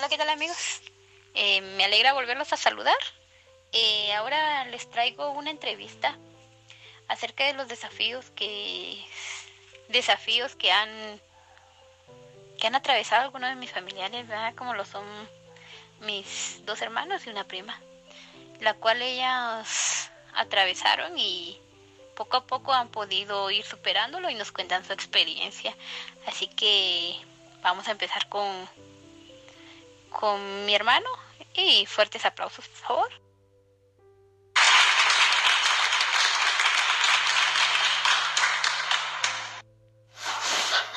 Hola, 0.00 0.08
¿qué 0.08 0.16
tal 0.16 0.30
amigos? 0.30 0.80
Eh, 1.34 1.60
me 1.76 1.84
alegra 1.84 2.14
volverlos 2.14 2.50
a 2.54 2.56
saludar. 2.56 2.96
Eh, 3.70 4.14
ahora 4.14 4.64
les 4.64 4.88
traigo 4.88 5.32
una 5.32 5.50
entrevista 5.50 6.16
acerca 7.06 7.44
de 7.44 7.52
los 7.52 7.68
desafíos 7.68 8.30
que 8.30 8.98
desafíos 9.88 10.54
que 10.56 10.72
han 10.72 11.20
que 12.58 12.66
han 12.66 12.76
atravesado 12.76 13.24
algunos 13.24 13.50
de 13.50 13.56
mis 13.56 13.72
familiares, 13.72 14.24
como 14.56 14.72
lo 14.72 14.86
son 14.86 15.04
mis 16.00 16.64
dos 16.64 16.80
hermanos 16.80 17.26
y 17.26 17.28
una 17.28 17.44
prima, 17.44 17.78
la 18.60 18.72
cual 18.72 19.02
ellas 19.02 20.10
atravesaron 20.32 21.18
y 21.18 21.60
poco 22.16 22.38
a 22.38 22.46
poco 22.46 22.72
han 22.72 22.88
podido 22.88 23.50
ir 23.50 23.66
superándolo 23.66 24.30
y 24.30 24.34
nos 24.34 24.50
cuentan 24.50 24.82
su 24.82 24.94
experiencia. 24.94 25.76
Así 26.24 26.48
que 26.48 27.20
vamos 27.60 27.86
a 27.86 27.90
empezar 27.90 28.30
con 28.30 28.66
con 30.10 30.64
mi 30.66 30.74
hermano 30.74 31.08
y 31.54 31.86
fuertes 31.86 32.24
aplausos, 32.24 32.66
por 32.68 32.78
favor. 32.78 33.10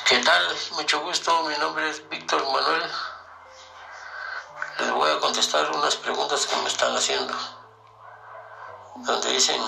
¿Qué 0.08 0.20
tal? 0.20 0.56
Mucho 0.72 1.00
gusto, 1.02 1.44
mi 1.44 1.56
nombre 1.58 1.90
es 1.90 2.08
Víctor 2.10 2.44
Manuel. 2.44 2.84
Les 4.80 4.92
voy 4.92 5.10
a 5.10 5.20
contestar 5.20 5.72
unas 5.72 5.96
preguntas 5.96 6.46
que 6.46 6.56
me 6.58 6.68
están 6.68 6.96
haciendo, 6.96 7.34
donde 8.98 9.32
dicen 9.32 9.62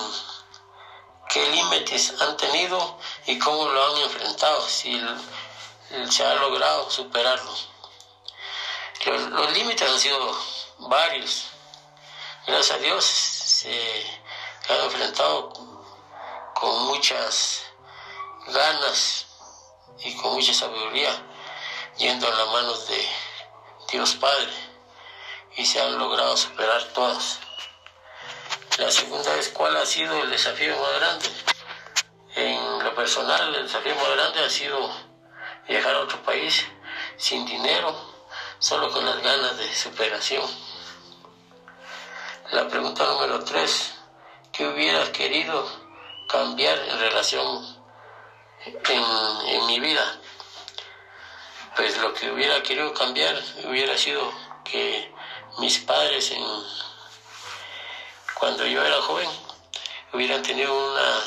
qué 1.28 1.50
límites 1.50 2.20
han 2.20 2.36
tenido 2.36 2.98
y 3.26 3.38
cómo 3.38 3.66
lo 3.68 3.86
han 3.86 4.02
enfrentado, 4.02 4.60
si 4.68 5.00
se 6.10 6.24
ha 6.24 6.34
logrado 6.34 6.90
superarlo. 6.90 7.75
Los, 9.06 9.52
límites 9.52 9.88
han 9.88 10.00
sido 10.00 10.36
varios. 10.78 11.46
Gracias 12.44 12.76
a 12.76 12.80
Dios 12.80 13.04
se 13.04 14.20
han 14.68 14.80
enfrentado 14.80 15.52
con 16.54 16.86
muchas 16.86 17.62
ganas 18.48 19.26
y 20.00 20.12
con 20.16 20.32
mucha 20.32 20.52
sabiduría, 20.52 21.10
yendo 21.98 22.26
en 22.26 22.36
las 22.36 22.48
manos 22.48 22.88
de 22.88 23.08
Dios 23.92 24.14
Padre, 24.14 24.52
y 25.56 25.64
se 25.64 25.80
han 25.80 25.96
logrado 25.98 26.36
superar 26.36 26.82
todas. 26.92 27.38
La 28.78 28.90
segunda 28.90 29.36
es 29.36 29.50
cuál 29.50 29.76
ha 29.76 29.86
sido 29.86 30.20
el 30.20 30.30
desafío 30.30 30.76
más 30.80 30.94
grande. 30.96 31.28
En 32.34 32.82
lo 32.82 32.92
personal, 32.96 33.54
el 33.54 33.62
desafío 33.62 33.94
más 33.94 34.10
grande 34.16 34.44
ha 34.44 34.50
sido 34.50 34.90
viajar 35.68 35.94
a 35.94 36.00
otro 36.00 36.20
país 36.24 36.66
sin 37.16 37.46
dinero, 37.46 38.15
solo 38.58 38.90
con 38.90 39.04
las 39.04 39.22
ganas 39.22 39.56
de 39.58 39.74
superación. 39.74 40.44
La 42.52 42.68
pregunta 42.68 43.04
número 43.04 43.44
tres, 43.44 43.94
¿qué 44.52 44.66
hubieras 44.66 45.10
querido 45.10 45.66
cambiar 46.28 46.78
en 46.78 46.98
relación 46.98 47.76
en, 48.64 49.66
mi 49.66 49.80
vida? 49.80 50.18
Pues 51.76 51.98
lo 51.98 52.14
que 52.14 52.30
hubiera 52.30 52.62
querido 52.62 52.94
cambiar 52.94 53.40
hubiera 53.64 53.96
sido 53.98 54.32
que 54.64 55.12
mis 55.58 55.78
padres 55.78 56.30
en, 56.30 56.44
cuando 58.38 58.64
yo 58.66 58.84
era 58.84 59.00
joven 59.02 59.28
hubieran 60.12 60.42
tenido 60.42 60.72
una 60.72 61.20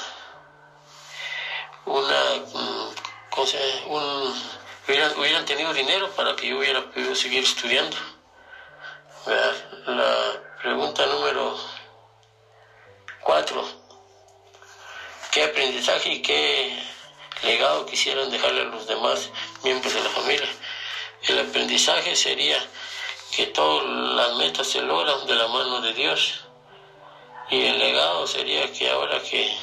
una 1.90 2.36
mm, 2.54 2.96
cosa, 3.30 3.58
un, 3.88 4.59
hubieran, 4.90 5.46
tenido 5.46 5.74
dinero 5.74 6.10
para 6.16 6.36
que 6.36 6.48
yo 6.48 6.58
hubiera 6.58 6.84
podido 6.90 7.14
seguir 7.14 7.44
estudiando. 7.44 7.96
La 9.86 10.42
pregunta 10.62 11.06
número 11.06 11.58
cuatro. 13.22 13.64
¿Qué 15.32 15.44
aprendizaje 15.44 16.10
y 16.10 16.22
qué 16.24 16.84
legado 17.44 17.86
quisieran 17.86 18.32
dejarle 18.32 18.62
a 18.62 18.66
los 18.66 18.88
demás 18.88 19.30
miembros 19.64 19.94
de 19.94 20.02
la 20.02 20.10
familia? 20.10 20.50
El 21.28 21.40
aprendizaje 21.40 22.16
sería 22.16 22.58
que 23.36 23.46
todas 23.48 23.86
las 23.86 24.36
metas 24.38 24.68
se 24.68 24.82
logran 24.82 25.28
de 25.28 25.36
la 25.36 25.48
mano 25.48 25.82
de 25.82 25.94
Dios. 25.94 26.46
Y 27.52 27.64
el 27.66 27.78
legado 27.78 28.26
sería 28.26 28.72
que 28.74 28.90
ahora 28.90 29.22
que 29.22 29.56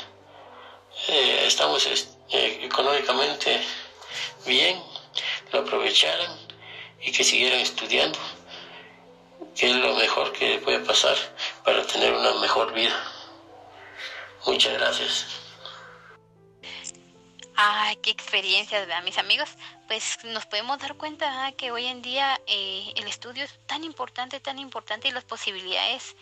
eh, 1.09 1.45
estamos 1.47 1.85
eh, 1.87 2.61
económicamente 2.63 3.61
bien, 4.45 4.83
lo 5.53 5.61
aprovecharan 5.61 6.37
y 7.01 7.13
que 7.13 7.25
siguieran 7.25 7.61
estudiando, 7.61 8.19
que 9.55 9.71
es 9.71 9.77
lo 9.77 9.95
mejor 9.95 10.33
que 10.33 10.59
puede 10.59 10.81
pasar 10.81 11.17
para 11.65 11.87
tener 11.87 12.13
una 12.13 12.35
mejor 12.35 12.73
vida. 12.73 13.13
Muchas 14.47 14.75
gracias. 14.75 15.27
Ay, 17.59 17.97
qué 17.97 18.11
experiencias, 18.11 18.87
¿verdad? 18.87 19.03
mis 19.03 19.17
amigos. 19.17 19.49
Pues 19.89 20.19
nos 20.25 20.45
podemos 20.45 20.79
dar 20.79 20.95
cuenta 20.97 21.51
que 21.53 21.71
hoy 21.71 21.87
en 21.87 22.03
día 22.03 22.39
eh, 22.47 22.93
el 22.97 23.07
estudio 23.07 23.45
es 23.45 23.67
tan 23.67 23.83
importante, 23.83 24.41
tan 24.41 24.59
importante 24.59 25.09
y 25.09 25.13
las 25.13 25.25
posibilidades 25.25 26.17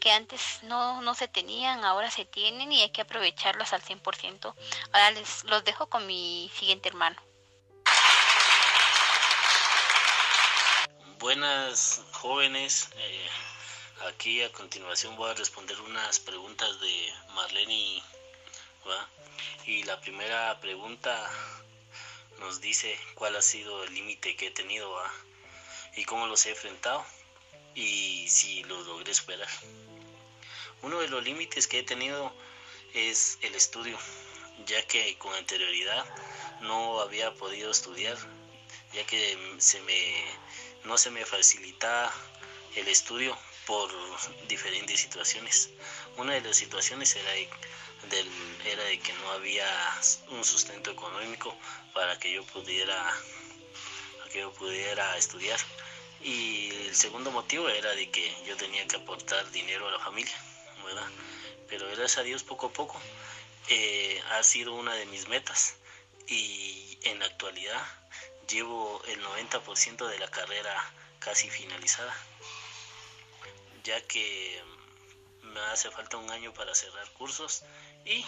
que 0.00 0.10
antes 0.10 0.60
no, 0.62 1.00
no 1.02 1.14
se 1.14 1.28
tenían, 1.28 1.84
ahora 1.84 2.10
se 2.10 2.24
tienen 2.24 2.72
y 2.72 2.80
hay 2.80 2.90
que 2.90 3.02
aprovecharlas 3.02 3.72
al 3.72 3.82
100%. 3.82 4.54
Ahora 4.92 5.10
les 5.12 5.44
los 5.44 5.62
dejo 5.62 5.86
con 5.88 6.06
mi 6.06 6.50
siguiente 6.56 6.88
hermano. 6.88 7.20
Buenas 11.40 12.02
jóvenes, 12.12 12.90
eh, 12.98 13.28
aquí 14.06 14.42
a 14.42 14.52
continuación 14.52 15.16
voy 15.16 15.30
a 15.30 15.34
responder 15.34 15.80
unas 15.80 16.20
preguntas 16.20 16.78
de 16.82 17.12
Marlene 17.34 18.02
y 19.64 19.82
la 19.84 19.98
primera 20.02 20.60
pregunta 20.60 21.30
nos 22.40 22.60
dice 22.60 22.94
cuál 23.14 23.36
ha 23.36 23.40
sido 23.40 23.84
el 23.84 23.94
límite 23.94 24.36
que 24.36 24.48
he 24.48 24.50
tenido 24.50 24.94
y 25.96 26.04
cómo 26.04 26.26
los 26.26 26.44
he 26.44 26.50
enfrentado 26.50 27.02
y 27.74 28.28
si 28.28 28.62
los 28.64 28.86
logré 28.86 29.14
superar. 29.14 29.48
Uno 30.82 30.98
de 30.98 31.08
los 31.08 31.24
límites 31.24 31.66
que 31.66 31.78
he 31.78 31.84
tenido 31.84 32.34
es 32.92 33.38
el 33.40 33.54
estudio, 33.54 33.96
ya 34.66 34.86
que 34.86 35.16
con 35.16 35.32
anterioridad 35.32 36.04
no 36.60 37.00
había 37.00 37.32
podido 37.32 37.70
estudiar, 37.70 38.18
ya 38.92 39.04
que 39.06 39.38
se 39.58 39.80
me 39.82 40.24
no 40.84 40.96
se 40.98 41.10
me 41.10 41.24
facilita 41.24 42.12
el 42.76 42.88
estudio 42.88 43.36
por 43.66 43.90
diferentes 44.48 45.00
situaciones. 45.00 45.70
Una 46.16 46.34
de 46.34 46.40
las 46.40 46.56
situaciones 46.56 47.14
era 47.14 47.30
de, 47.30 47.48
era 48.64 48.82
de 48.84 48.98
que 48.98 49.12
no 49.12 49.30
había 49.32 49.66
un 50.28 50.44
sustento 50.44 50.90
económico 50.90 51.54
para 51.92 52.18
que 52.18 52.32
yo 52.32 52.44
pudiera 52.44 53.14
que 54.32 54.40
yo 54.40 54.52
pudiera 54.52 55.16
estudiar 55.16 55.58
y 56.22 56.70
el 56.86 56.94
segundo 56.94 57.32
motivo 57.32 57.68
era 57.68 57.90
de 57.94 58.10
que 58.10 58.32
yo 58.46 58.56
tenía 58.56 58.86
que 58.86 58.96
aportar 58.96 59.50
dinero 59.50 59.88
a 59.88 59.90
la 59.90 59.98
familia, 59.98 60.36
¿verdad? 60.84 61.08
Pero 61.68 61.86
gracias 61.86 62.18
a 62.18 62.22
Dios 62.22 62.44
poco 62.44 62.66
a 62.66 62.72
poco 62.72 63.00
eh, 63.68 64.22
ha 64.30 64.42
sido 64.44 64.74
una 64.74 64.94
de 64.94 65.06
mis 65.06 65.26
metas 65.28 65.76
y 66.28 66.98
en 67.02 67.18
la 67.18 67.26
actualidad 67.26 67.99
llevo 68.50 69.00
el 69.06 69.22
90% 69.22 70.08
de 70.08 70.18
la 70.18 70.28
carrera 70.28 70.92
casi 71.20 71.48
finalizada, 71.48 72.14
ya 73.84 74.00
que 74.08 74.60
me 75.42 75.60
hace 75.72 75.90
falta 75.90 76.16
un 76.16 76.30
año 76.30 76.52
para 76.52 76.74
cerrar 76.74 77.08
cursos 77.12 77.62
y, 78.04 78.24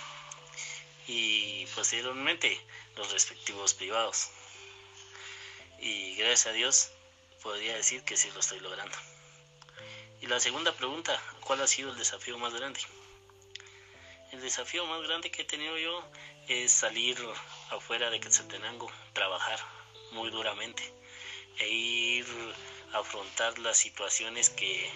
y 1.08 1.66
posteriormente 1.74 2.60
los 2.96 3.10
respectivos 3.10 3.74
privados. 3.74 4.30
Y 5.80 6.14
gracias 6.14 6.46
a 6.46 6.52
Dios 6.52 6.90
podría 7.42 7.74
decir 7.74 8.04
que 8.04 8.16
sí 8.16 8.30
lo 8.30 8.40
estoy 8.40 8.60
logrando. 8.60 8.96
Y 10.20 10.26
la 10.26 10.38
segunda 10.38 10.72
pregunta, 10.72 11.20
¿cuál 11.40 11.60
ha 11.62 11.66
sido 11.66 11.90
el 11.90 11.98
desafío 11.98 12.38
más 12.38 12.54
grande? 12.54 12.80
El 14.30 14.40
desafío 14.40 14.86
más 14.86 15.02
grande 15.02 15.32
que 15.32 15.42
he 15.42 15.44
tenido 15.44 15.76
yo 15.78 16.08
es 16.46 16.72
salir 16.72 17.18
afuera 17.70 18.08
de 18.08 18.20
Quetzaltenango, 18.20 18.90
trabajar, 19.12 19.58
muy 20.12 20.30
duramente 20.30 20.82
e 21.58 21.68
ir 21.68 22.26
a 22.92 22.98
afrontar 22.98 23.58
las 23.58 23.76
situaciones 23.76 24.50
que 24.50 24.90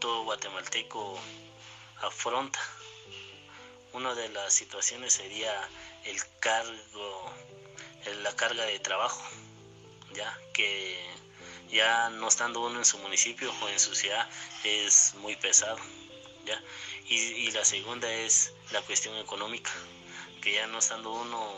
todo 0.00 0.24
guatemalteco 0.24 1.18
afronta. 2.00 2.58
Una 3.92 4.14
de 4.14 4.28
las 4.30 4.52
situaciones 4.54 5.14
sería 5.14 5.68
el 6.04 6.16
cargo, 6.40 7.32
la 8.22 8.34
carga 8.34 8.64
de 8.64 8.78
trabajo, 8.78 9.22
ya 10.14 10.36
que 10.52 10.98
ya 11.70 12.10
no 12.10 12.28
estando 12.28 12.60
uno 12.60 12.78
en 12.78 12.84
su 12.84 12.98
municipio 12.98 13.52
o 13.60 13.68
en 13.68 13.78
su 13.78 13.94
ciudad 13.94 14.28
es 14.64 15.14
muy 15.16 15.36
pesado, 15.36 15.78
ya. 16.44 16.62
Y, 17.08 17.16
y 17.16 17.50
la 17.50 17.64
segunda 17.64 18.12
es 18.12 18.52
la 18.70 18.82
cuestión 18.82 19.16
económica, 19.18 19.70
que 20.40 20.54
ya 20.54 20.66
no 20.66 20.78
estando 20.78 21.12
uno 21.12 21.52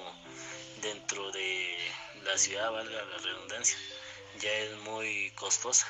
dentro 0.82 1.30
de 1.32 1.78
la 2.25 2.38
ciudad, 2.38 2.71
valga 2.73 3.05
la 3.05 3.19
redundancia, 3.19 3.76
ya 4.41 4.50
es 4.50 4.76
muy 4.79 5.31
costosa, 5.32 5.87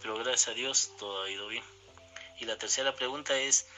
pero 0.00 0.16
gracias 0.16 0.48
a 0.48 0.54
Dios 0.54 0.90
todo 0.98 1.22
ha 1.22 1.30
ido 1.30 1.48
bien. 1.48 1.64
Y 2.40 2.44
la 2.44 2.58
tercera 2.58 2.94
pregunta 2.94 3.38
es, 3.38 3.68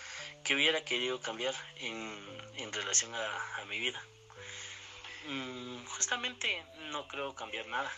¿qué 0.45 0.55
hubiera 0.55 0.85
querido 0.85 1.21
cambiar 1.21 1.55
en, 1.77 2.19
en 2.57 2.73
relación 2.73 3.15
a, 3.15 3.57
a, 3.57 3.65
mi 3.67 3.79
vida? 3.79 4.03
Mm, 5.27 5.85
justamente 5.87 6.65
no 6.91 7.09
creo 7.09 7.35
cambiar 7.35 7.67
nada, 7.67 7.93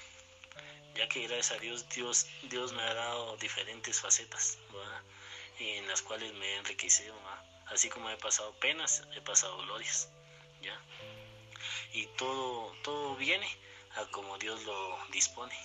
ya 0.94 1.08
que 1.08 1.26
gracias 1.26 1.52
a 1.52 1.61
Dios, 1.61 1.88
Dios, 1.90 2.26
Dios 2.44 2.73
me 2.73 2.82
ha 2.82 2.94
dado 2.94 3.37
diferentes 3.37 4.00
facetas, 4.00 4.58
en 5.58 5.87
las 5.87 6.02
cuales 6.02 6.32
me 6.34 6.46
he 6.46 6.56
enriquecido, 6.56 7.14
así 7.67 7.88
como 7.88 8.11
he 8.11 8.17
pasado 8.17 8.52
penas, 8.55 9.02
he 9.14 9.20
pasado 9.20 9.56
glorias, 9.58 10.08
¿ya? 10.62 10.81
Y 11.96 12.04
todo, 12.19 12.75
todo 12.82 13.16
viene 13.16 13.48
a 13.96 14.04
como 14.10 14.37
Dios 14.37 14.62
lo 14.64 14.98
dispone 15.12 15.56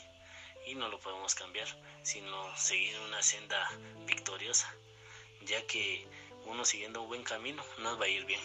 y 0.66 0.76
no 0.76 0.88
lo 0.88 0.98
podemos 0.98 1.36
cambiar, 1.36 1.68
sino 2.04 2.56
seguir 2.56 2.98
una 3.02 3.22
senda 3.22 3.70
victoriosa, 4.06 4.74
ya 5.42 5.68
que 5.68 6.08
uno 6.46 6.64
siguiendo 6.64 7.02
un 7.02 7.10
buen 7.10 7.24
camino 7.24 7.62
nos 7.80 8.00
va 8.00 8.06
a 8.06 8.08
ir 8.08 8.24
bien, 8.24 8.40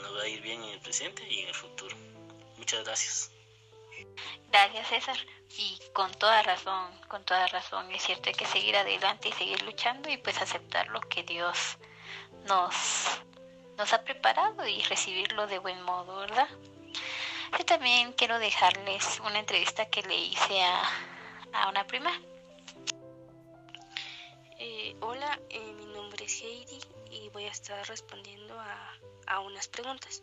nos 0.00 0.16
va 0.16 0.22
a 0.22 0.28
ir 0.28 0.40
bien 0.40 0.62
en 0.62 0.70
el 0.70 0.80
presente 0.80 1.22
y 1.28 1.40
en 1.40 1.48
el 1.48 1.54
futuro. 1.54 1.94
Muchas 2.56 2.82
gracias. 2.84 3.30
Gracias 4.50 4.88
César. 4.88 5.18
Y 5.58 5.78
con 5.92 6.10
toda 6.14 6.42
razón, 6.44 6.98
con 7.08 7.26
toda 7.26 7.46
razón, 7.48 7.90
es 7.92 8.02
cierto, 8.02 8.30
hay 8.30 8.34
que 8.34 8.46
seguir 8.46 8.74
adelante 8.74 9.28
y 9.28 9.32
seguir 9.32 9.60
luchando 9.64 10.08
y 10.08 10.16
pues 10.16 10.40
aceptar 10.40 10.88
lo 10.88 11.00
que 11.00 11.24
Dios 11.24 11.76
nos, 12.46 12.74
nos 13.76 13.92
ha 13.92 14.02
preparado 14.02 14.66
y 14.66 14.82
recibirlo 14.82 15.46
de 15.46 15.58
buen 15.58 15.82
modo, 15.82 16.16
¿verdad? 16.16 16.48
Yo 17.58 17.64
también 17.64 18.12
quiero 18.12 18.38
dejarles 18.38 19.20
una 19.20 19.38
entrevista 19.38 19.86
que 19.86 20.02
le 20.02 20.16
hice 20.16 20.62
a, 20.62 20.82
a 21.52 21.68
una 21.68 21.86
prima. 21.86 22.10
Eh, 24.58 24.96
hola, 25.00 25.38
eh, 25.50 25.72
mi 25.74 25.86
nombre 25.86 26.24
es 26.24 26.40
Heidi 26.40 26.80
y 27.10 27.28
voy 27.30 27.44
a 27.44 27.50
estar 27.50 27.86
respondiendo 27.88 28.58
a, 28.58 28.94
a 29.26 29.40
unas 29.40 29.68
preguntas. 29.68 30.22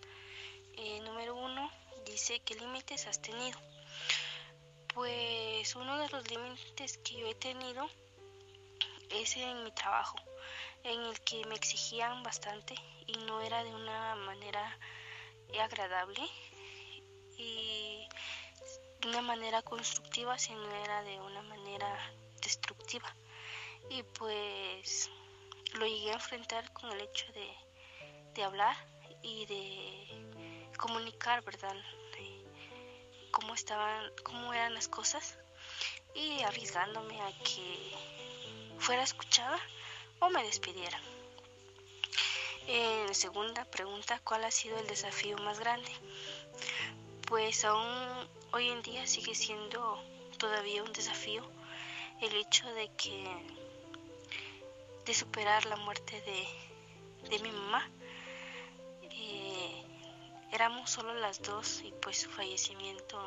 Eh, 0.75 0.99
número 1.01 1.35
uno 1.35 1.71
dice, 2.05 2.39
¿qué 2.39 2.55
límites 2.55 3.07
has 3.07 3.21
tenido? 3.21 3.59
Pues 4.93 5.75
uno 5.75 5.97
de 5.97 6.09
los 6.09 6.29
límites 6.29 6.97
que 6.99 7.13
yo 7.13 7.27
he 7.27 7.35
tenido 7.35 7.87
es 9.09 9.37
en 9.37 9.63
mi 9.63 9.71
trabajo, 9.71 10.15
en 10.83 11.01
el 11.01 11.19
que 11.21 11.45
me 11.45 11.55
exigían 11.55 12.23
bastante 12.23 12.75
y 13.07 13.13
no 13.25 13.41
era 13.41 13.63
de 13.63 13.73
una 13.73 14.15
manera 14.15 14.77
agradable 15.61 16.21
y 17.37 18.07
de 19.01 19.07
una 19.09 19.21
manera 19.21 19.61
constructiva, 19.61 20.37
sino 20.37 20.69
era 20.83 21.03
de 21.03 21.19
una 21.19 21.41
manera 21.43 21.97
destructiva. 22.41 23.15
Y 23.89 24.03
pues 24.03 25.09
lo 25.73 25.85
llegué 25.85 26.11
a 26.11 26.15
enfrentar 26.15 26.71
con 26.73 26.91
el 26.91 27.01
hecho 27.01 27.31
de, 27.33 27.49
de 28.33 28.43
hablar 28.43 28.75
y 29.21 29.45
de 29.45 30.71
comunicar, 30.77 31.43
¿verdad? 31.43 31.75
cómo 33.33 33.55
estaban, 33.55 34.11
cómo 34.23 34.53
eran 34.53 34.75
las 34.75 34.87
cosas 34.87 35.37
y 36.13 36.43
arriesgándome 36.43 37.19
a 37.19 37.31
que 37.43 37.91
fuera 38.77 39.01
escuchada 39.01 39.57
o 40.23 40.29
me 40.29 40.43
despidiera. 40.43 40.99
En 42.67 43.13
segunda 43.13 43.65
pregunta, 43.65 44.21
¿cuál 44.23 44.45
ha 44.45 44.51
sido 44.51 44.77
el 44.77 44.87
desafío 44.87 45.37
más 45.39 45.59
grande? 45.59 45.91
Pues 47.27 47.65
aún 47.65 48.27
hoy 48.51 48.69
en 48.69 48.81
día 48.81 49.05
sigue 49.05 49.35
siendo 49.35 50.01
todavía 50.37 50.83
un 50.83 50.93
desafío 50.93 51.43
el 52.21 52.33
hecho 52.35 52.65
de 52.73 52.89
que 52.95 53.25
de 55.05 55.13
superar 55.13 55.65
la 55.65 55.75
muerte 55.75 56.21
de, 56.21 57.29
de 57.29 57.39
mi 57.39 57.51
mamá 57.51 57.89
éramos 60.53 60.91
solo 60.91 61.15
las 61.15 61.41
dos 61.41 61.81
y 61.83 61.91
pues 61.99 62.21
su 62.21 62.29
fallecimiento 62.29 63.19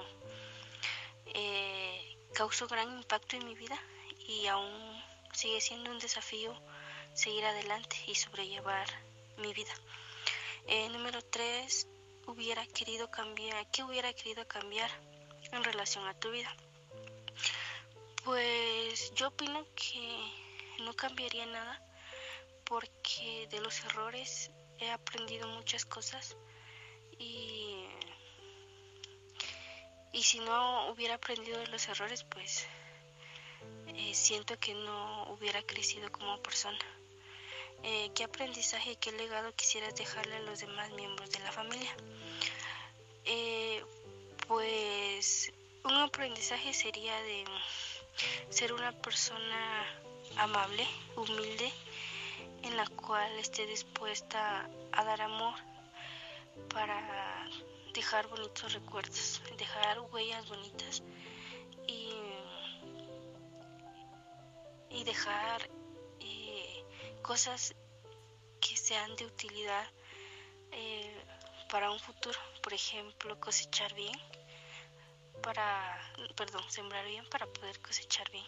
eh, 1.35 2.17
causó 2.33 2.69
gran 2.69 2.89
impacto 2.97 3.35
en 3.35 3.45
mi 3.45 3.57
vida 3.57 3.77
y 4.29 4.47
aún 4.47 5.03
sigue 5.33 5.61
siendo 5.61 5.91
un 5.91 5.99
desafío 5.99 6.55
seguir 7.17 7.47
adelante 7.47 7.97
y 8.07 8.15
sobrellevar 8.15 8.87
mi 9.39 9.53
vida. 9.55 9.73
Eh, 10.67 10.89
número 10.91 11.23
tres, 11.23 11.89
hubiera 12.27 12.67
querido 12.67 13.11
cambiar, 13.11 13.71
¿qué 13.71 13.83
hubiera 13.83 14.13
querido 14.13 14.47
cambiar 14.47 14.91
en 15.51 15.65
relación 15.65 16.07
a 16.07 16.15
tu 16.15 16.31
vida? 16.31 16.55
Pues 18.23 19.15
yo 19.15 19.29
opino 19.29 19.65
que 19.75 20.31
no 20.85 20.93
cambiaría 20.95 21.47
nada 21.47 21.83
porque 22.65 23.49
de 23.51 23.61
los 23.61 23.83
errores 23.85 24.51
he 24.79 24.91
aprendido 24.91 25.49
muchas 25.49 25.87
cosas 25.87 26.37
y, 27.19 27.87
y 30.13 30.23
si 30.23 30.41
no 30.41 30.91
hubiera 30.91 31.15
aprendido 31.15 31.59
de 31.61 31.69
los 31.69 31.89
errores, 31.89 32.25
pues 32.25 32.67
eh, 33.87 34.13
siento 34.15 34.59
que 34.59 34.75
no 34.75 35.33
hubiera 35.33 35.63
crecido 35.63 36.13
como 36.13 36.43
persona. 36.43 36.96
Eh, 37.83 38.11
¿Qué 38.15 38.25
aprendizaje 38.25 38.93
y 38.93 38.97
qué 38.97 39.13
legado 39.13 39.55
quisieras 39.55 39.95
dejarle 39.95 40.37
a 40.37 40.41
los 40.41 40.61
demás 40.61 40.91
miembros 40.93 41.31
de 41.31 41.39
la 41.41 41.53
familia? 41.53 41.95
Eh, 43.25 43.85
pues 44.47 45.53
un 45.85 45.95
aprendizaje 45.95 46.73
sería 46.73 47.21
de 47.23 47.45
ser 48.51 48.73
una 48.73 48.93
persona 48.93 49.85
amable, 50.37 50.87
humilde, 51.17 51.73
en 52.63 52.77
la 52.77 52.87
cual 52.87 53.31
esté 53.39 53.67
dispuesta 53.67 54.69
a 54.93 55.05
dar 55.05 55.21
amor 55.21 55.55
para 56.73 57.49
dejar 57.95 58.27
bonitos 58.29 58.73
recuerdos, 58.73 59.43
dejar 59.59 60.01
huellas 60.13 60.49
bonitas 60.49 61.03
y, 61.87 62.11
y 64.91 65.05
dejar 65.05 65.69
cosas 67.27 67.75
que 68.61 68.77
sean 68.77 69.17
de 69.17 69.27
utilidad 69.27 69.85
eh, 70.71 71.25
para 71.69 71.91
un 71.91 71.99
futuro, 71.99 72.39
por 72.63 72.73
ejemplo, 72.73 73.39
cosechar 73.41 73.93
bien, 73.95 74.17
para, 75.43 76.01
perdón, 76.37 76.63
sembrar 76.71 77.05
bien 77.05 77.29
para 77.29 77.47
poder 77.47 77.81
cosechar 77.81 78.31
bien. 78.31 78.47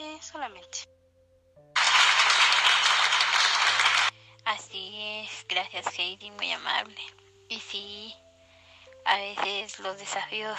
Eh, 0.00 0.18
solamente. 0.20 0.78
Así 4.44 5.22
es, 5.22 5.46
gracias 5.48 5.96
Heidi, 5.96 6.32
muy 6.32 6.50
amable. 6.50 7.00
Y 7.48 7.60
sí, 7.60 8.16
a 9.04 9.16
veces 9.16 9.78
los 9.78 9.96
desafíos 9.96 10.58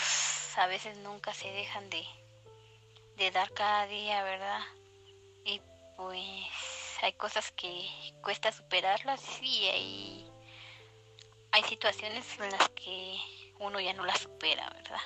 a 0.56 0.68
veces 0.68 0.96
nunca 1.00 1.34
se 1.34 1.52
dejan 1.52 1.90
de, 1.90 2.06
de 3.18 3.32
dar 3.32 3.52
cada 3.52 3.86
día, 3.88 4.24
¿verdad? 4.24 4.64
Pues 5.98 6.24
hay 7.02 7.14
cosas 7.14 7.52
que 7.52 7.88
cuesta 8.24 8.52
superarlas 8.52 9.22
y 9.42 9.66
hay, 9.66 10.32
hay 11.52 11.64
situaciones 11.64 12.26
en 12.40 12.52
las 12.52 12.70
que 12.70 13.18
uno 13.60 13.80
ya 13.80 13.94
no 13.94 14.06
las 14.06 14.20
supera, 14.20 14.70
¿verdad? 14.70 15.02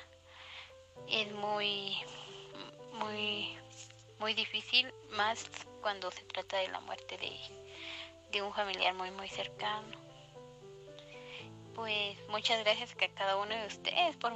Es 1.08 1.32
muy, 1.34 1.98
muy, 2.94 3.58
muy 4.20 4.34
difícil, 4.34 4.94
más 5.12 5.50
cuando 5.82 6.12
se 6.12 6.24
trata 6.24 6.58
de 6.58 6.68
la 6.70 6.80
muerte 6.82 7.18
de 7.18 7.68
de 8.32 8.42
un 8.42 8.54
familiar 8.54 8.94
muy 8.94 9.12
muy 9.12 9.30
cercano. 9.30 9.98
Pues 11.76 12.18
muchas 12.30 12.64
gracias 12.64 12.92
a 12.92 13.08
cada 13.14 13.38
uno 13.38 13.56
de 13.56 13.68
ustedes 13.68 14.16
por, 14.18 14.34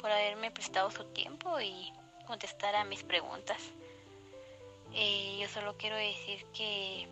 por 0.00 0.10
haberme 0.10 0.50
prestado 0.50 0.90
su 0.90 1.04
tiempo 1.12 1.60
y 1.60 1.92
contestar 2.26 2.74
a 2.74 2.84
mis 2.84 3.02
preguntas. 3.02 3.58
Eh, 4.92 5.38
yo 5.40 5.48
solo 5.48 5.76
quiero 5.76 5.96
decir 5.96 6.44
que, 6.52 7.08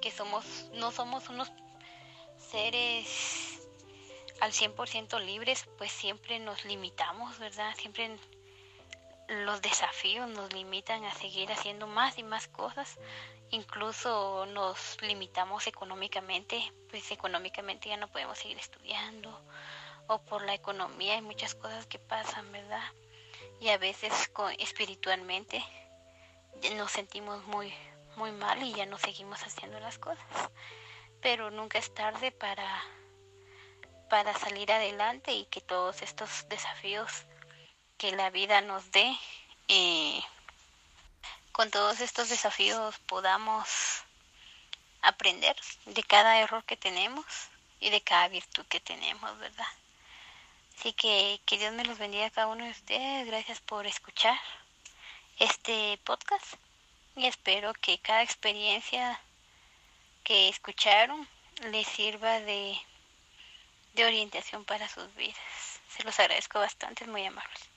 que 0.00 0.10
somos, 0.10 0.44
no 0.74 0.92
somos 0.92 1.28
unos 1.28 1.50
seres 2.38 3.60
al 4.40 4.52
100% 4.52 5.20
libres, 5.20 5.68
pues 5.76 5.92
siempre 5.92 6.38
nos 6.38 6.64
limitamos, 6.64 7.38
¿verdad? 7.38 7.74
Siempre 7.76 8.16
los 9.28 9.62
desafíos 9.62 10.28
nos 10.28 10.52
limitan 10.52 11.04
a 11.04 11.14
seguir 11.14 11.52
haciendo 11.52 11.86
más 11.86 12.18
y 12.18 12.22
más 12.22 12.48
cosas 12.48 12.98
incluso 13.50 14.46
nos 14.46 14.96
limitamos 15.02 15.66
económicamente, 15.66 16.72
pues 16.88 17.10
económicamente 17.10 17.88
ya 17.88 17.96
no 17.96 18.08
podemos 18.08 18.38
seguir 18.38 18.58
estudiando 18.58 19.40
o 20.06 20.18
por 20.22 20.44
la 20.44 20.54
economía 20.54 21.14
hay 21.14 21.22
muchas 21.22 21.54
cosas 21.54 21.86
que 21.86 21.98
pasan, 21.98 22.50
¿verdad? 22.52 22.82
Y 23.60 23.68
a 23.68 23.78
veces 23.78 24.12
espiritualmente 24.58 25.62
nos 26.76 26.92
sentimos 26.92 27.44
muy 27.46 27.74
muy 28.16 28.32
mal 28.32 28.62
y 28.62 28.72
ya 28.74 28.86
no 28.86 28.98
seguimos 28.98 29.42
haciendo 29.42 29.80
las 29.80 29.98
cosas. 29.98 30.26
Pero 31.22 31.50
nunca 31.50 31.78
es 31.78 31.92
tarde 31.94 32.32
para 32.32 32.82
para 34.08 34.36
salir 34.36 34.72
adelante 34.72 35.32
y 35.32 35.44
que 35.46 35.60
todos 35.60 36.02
estos 36.02 36.48
desafíos 36.48 37.24
que 37.96 38.10
la 38.12 38.30
vida 38.30 38.60
nos 38.60 38.90
dé 38.90 39.16
eh, 39.68 40.20
con 41.52 41.70
todos 41.70 42.00
estos 42.00 42.28
desafíos 42.28 42.98
podamos 43.06 43.68
aprender 45.02 45.56
de 45.86 46.02
cada 46.02 46.40
error 46.40 46.64
que 46.64 46.76
tenemos 46.76 47.24
y 47.78 47.90
de 47.90 48.00
cada 48.00 48.28
virtud 48.28 48.66
que 48.66 48.80
tenemos, 48.80 49.38
¿verdad? 49.38 49.66
Así 50.76 50.92
que 50.92 51.40
que 51.46 51.58
Dios 51.58 51.72
me 51.72 51.84
los 51.84 51.98
bendiga 51.98 52.26
a 52.26 52.30
cada 52.30 52.48
uno 52.48 52.64
de 52.64 52.70
ustedes. 52.70 53.26
Gracias 53.26 53.60
por 53.60 53.86
escuchar 53.86 54.38
este 55.40 55.98
podcast 56.04 56.56
y 57.16 57.26
espero 57.26 57.72
que 57.72 57.98
cada 57.98 58.22
experiencia 58.22 59.18
que 60.22 60.50
escucharon 60.50 61.26
les 61.70 61.88
sirva 61.88 62.40
de, 62.40 62.78
de 63.94 64.04
orientación 64.04 64.66
para 64.66 64.86
sus 64.86 65.12
vidas. 65.14 65.80
Se 65.88 66.04
los 66.04 66.20
agradezco 66.20 66.58
bastante, 66.58 67.04
es 67.04 67.10
muy 67.10 67.24
amables. 67.24 67.69